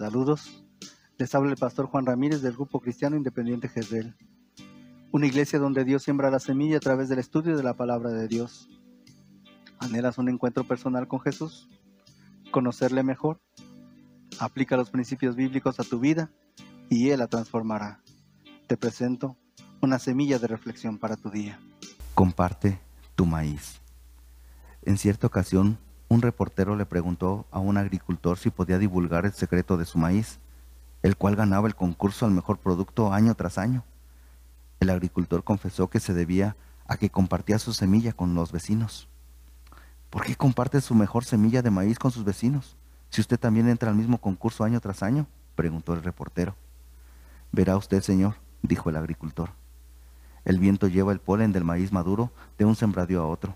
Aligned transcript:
Saludos. 0.00 0.64
Les 1.18 1.34
habla 1.34 1.50
el 1.50 1.58
pastor 1.58 1.84
Juan 1.84 2.06
Ramírez 2.06 2.40
del 2.40 2.54
Grupo 2.54 2.80
Cristiano 2.80 3.16
Independiente 3.16 3.68
Jezreel. 3.68 4.16
Una 5.12 5.26
iglesia 5.26 5.58
donde 5.58 5.84
Dios 5.84 6.04
siembra 6.04 6.30
la 6.30 6.38
semilla 6.38 6.78
a 6.78 6.80
través 6.80 7.10
del 7.10 7.18
estudio 7.18 7.54
de 7.54 7.62
la 7.62 7.74
palabra 7.74 8.08
de 8.08 8.26
Dios. 8.26 8.70
¿Anhelas 9.78 10.16
un 10.16 10.30
encuentro 10.30 10.64
personal 10.64 11.06
con 11.06 11.20
Jesús? 11.20 11.68
¿Conocerle 12.50 13.02
mejor? 13.02 13.42
Aplica 14.38 14.74
los 14.78 14.88
principios 14.88 15.36
bíblicos 15.36 15.78
a 15.80 15.84
tu 15.84 16.00
vida 16.00 16.30
y 16.88 17.10
Él 17.10 17.18
la 17.18 17.26
transformará. 17.26 18.00
Te 18.68 18.78
presento 18.78 19.36
una 19.82 19.98
semilla 19.98 20.38
de 20.38 20.46
reflexión 20.46 20.96
para 20.96 21.16
tu 21.16 21.28
día. 21.28 21.60
Comparte 22.14 22.80
tu 23.16 23.26
maíz. 23.26 23.82
En 24.80 24.96
cierta 24.96 25.26
ocasión, 25.26 25.76
un 26.10 26.22
reportero 26.22 26.74
le 26.74 26.86
preguntó 26.86 27.46
a 27.52 27.60
un 27.60 27.76
agricultor 27.76 28.36
si 28.36 28.50
podía 28.50 28.78
divulgar 28.78 29.26
el 29.26 29.32
secreto 29.32 29.76
de 29.76 29.86
su 29.86 29.96
maíz, 29.96 30.40
el 31.02 31.16
cual 31.16 31.36
ganaba 31.36 31.68
el 31.68 31.76
concurso 31.76 32.26
al 32.26 32.32
mejor 32.32 32.58
producto 32.58 33.12
año 33.12 33.32
tras 33.36 33.58
año. 33.58 33.84
El 34.80 34.90
agricultor 34.90 35.44
confesó 35.44 35.88
que 35.88 36.00
se 36.00 36.12
debía 36.12 36.56
a 36.88 36.96
que 36.96 37.10
compartía 37.10 37.60
su 37.60 37.72
semilla 37.72 38.12
con 38.12 38.34
los 38.34 38.50
vecinos. 38.50 39.08
¿Por 40.10 40.24
qué 40.24 40.34
comparte 40.34 40.80
su 40.80 40.96
mejor 40.96 41.24
semilla 41.24 41.62
de 41.62 41.70
maíz 41.70 41.96
con 41.96 42.10
sus 42.10 42.24
vecinos? 42.24 42.76
Si 43.08 43.20
usted 43.20 43.38
también 43.38 43.68
entra 43.68 43.90
al 43.90 43.96
mismo 43.96 44.18
concurso 44.18 44.64
año 44.64 44.80
tras 44.80 45.04
año, 45.04 45.28
preguntó 45.54 45.94
el 45.94 46.02
reportero. 46.02 46.56
Verá 47.52 47.76
usted, 47.76 48.02
señor, 48.02 48.34
dijo 48.62 48.90
el 48.90 48.96
agricultor. 48.96 49.50
El 50.44 50.58
viento 50.58 50.88
lleva 50.88 51.12
el 51.12 51.20
polen 51.20 51.52
del 51.52 51.62
maíz 51.62 51.92
maduro 51.92 52.32
de 52.58 52.64
un 52.64 52.74
sembradío 52.74 53.22
a 53.22 53.28
otro. 53.28 53.54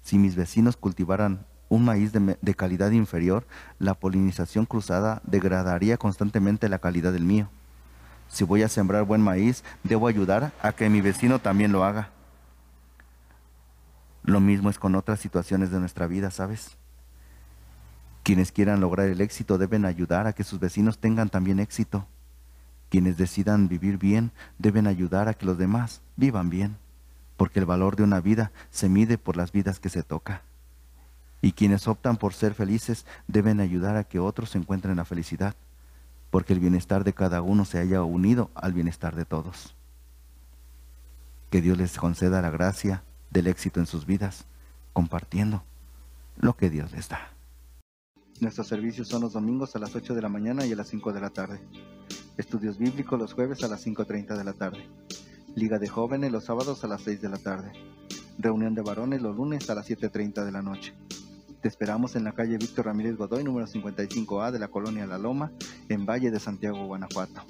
Si 0.00 0.16
mis 0.16 0.34
vecinos 0.34 0.78
cultivaran 0.78 1.46
un 1.74 1.84
maíz 1.84 2.12
de, 2.12 2.38
de, 2.40 2.54
calidad 2.54 2.90
inferior, 2.92 3.46
la 3.78 3.94
polinización 3.94 4.64
cruzada 4.64 5.20
degradaría 5.24 5.96
constantemente 5.96 6.68
la 6.68 6.78
calidad 6.78 7.12
del 7.12 7.24
mío. 7.24 7.48
Si 8.28 8.44
voy 8.44 8.62
a 8.62 8.68
sembrar 8.68 9.04
buen 9.04 9.20
maíz, 9.20 9.64
debo 9.82 10.06
ayudar 10.06 10.52
a 10.62 10.72
que 10.72 10.88
mi 10.88 11.00
vecino 11.00 11.40
también 11.40 11.72
lo 11.72 11.84
haga. 11.84 12.10
Lo 14.22 14.40
mismo 14.40 14.70
es 14.70 14.78
con 14.78 14.94
otras 14.94 15.20
situaciones 15.20 15.70
de 15.70 15.80
nuestra 15.80 16.06
vida, 16.06 16.30
¿sabes? 16.30 16.76
Quienes 18.22 18.52
quieran 18.52 18.80
lograr 18.80 19.08
el 19.08 19.20
éxito 19.20 19.58
deben 19.58 19.84
ayudar 19.84 20.26
a 20.26 20.32
que 20.32 20.44
sus 20.44 20.58
vecinos 20.58 20.98
tengan 20.98 21.28
también 21.28 21.60
éxito. 21.60 22.06
Quienes 22.88 23.16
decidan 23.16 23.68
vivir 23.68 23.98
bien 23.98 24.30
deben 24.58 24.86
ayudar 24.86 25.28
a 25.28 25.34
que 25.34 25.44
los 25.44 25.58
demás 25.58 26.00
vivan 26.16 26.48
bien, 26.48 26.76
porque 27.36 27.58
el 27.58 27.66
valor 27.66 27.96
de 27.96 28.04
una 28.04 28.20
vida 28.20 28.52
se 28.70 28.88
mide 28.88 29.18
por 29.18 29.36
las 29.36 29.52
vidas 29.52 29.80
que 29.80 29.90
se 29.90 30.02
toca. 30.04 30.42
Y 31.44 31.52
quienes 31.52 31.88
optan 31.88 32.16
por 32.16 32.32
ser 32.32 32.54
felices 32.54 33.04
deben 33.28 33.60
ayudar 33.60 33.98
a 33.98 34.04
que 34.04 34.18
otros 34.18 34.56
encuentren 34.56 34.96
la 34.96 35.04
felicidad, 35.04 35.54
porque 36.30 36.54
el 36.54 36.58
bienestar 36.58 37.04
de 37.04 37.12
cada 37.12 37.42
uno 37.42 37.66
se 37.66 37.78
haya 37.78 38.02
unido 38.02 38.50
al 38.54 38.72
bienestar 38.72 39.14
de 39.14 39.26
todos. 39.26 39.74
Que 41.50 41.60
Dios 41.60 41.76
les 41.76 41.98
conceda 41.98 42.40
la 42.40 42.48
gracia 42.48 43.02
del 43.28 43.46
éxito 43.46 43.78
en 43.78 43.84
sus 43.84 44.06
vidas, 44.06 44.46
compartiendo 44.94 45.62
lo 46.38 46.56
que 46.56 46.70
Dios 46.70 46.92
les 46.92 47.10
da. 47.10 47.28
Nuestros 48.40 48.66
servicios 48.66 49.08
son 49.08 49.20
los 49.20 49.34
domingos 49.34 49.76
a 49.76 49.80
las 49.80 49.94
8 49.94 50.14
de 50.14 50.22
la 50.22 50.30
mañana 50.30 50.64
y 50.64 50.72
a 50.72 50.76
las 50.76 50.88
5 50.88 51.12
de 51.12 51.20
la 51.20 51.28
tarde. 51.28 51.60
Estudios 52.38 52.78
bíblicos 52.78 53.18
los 53.18 53.34
jueves 53.34 53.62
a 53.64 53.68
las 53.68 53.86
5.30 53.86 54.34
de 54.34 54.44
la 54.44 54.54
tarde. 54.54 54.88
Liga 55.54 55.78
de 55.78 55.88
jóvenes 55.88 56.32
los 56.32 56.44
sábados 56.44 56.84
a 56.84 56.86
las 56.86 57.02
6 57.02 57.20
de 57.20 57.28
la 57.28 57.36
tarde. 57.36 57.70
Reunión 58.38 58.74
de 58.74 58.80
varones 58.80 59.20
los 59.20 59.36
lunes 59.36 59.68
a 59.68 59.74
las 59.74 59.90
7.30 59.90 60.42
de 60.42 60.50
la 60.50 60.62
noche. 60.62 60.94
Te 61.64 61.68
esperamos 61.68 62.14
en 62.14 62.24
la 62.24 62.32
calle 62.32 62.58
Víctor 62.58 62.84
Ramírez 62.84 63.16
Godoy, 63.16 63.42
número 63.42 63.66
55A 63.66 64.50
de 64.50 64.58
la 64.58 64.68
colonia 64.68 65.06
La 65.06 65.16
Loma, 65.16 65.50
en 65.88 66.04
Valle 66.04 66.30
de 66.30 66.38
Santiago, 66.38 66.84
Guanajuato. 66.84 67.40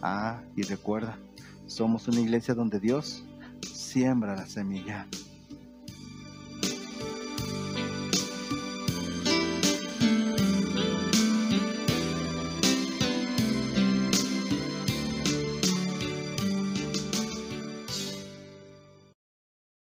Ah, 0.00 0.40
y 0.54 0.62
recuerda, 0.62 1.18
somos 1.66 2.06
una 2.06 2.20
iglesia 2.20 2.54
donde 2.54 2.78
Dios 2.78 3.24
siembra 3.62 4.36
la 4.36 4.46
semilla. 4.46 5.08